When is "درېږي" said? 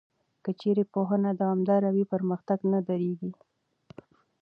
2.87-3.31